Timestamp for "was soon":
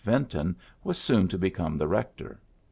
0.83-1.27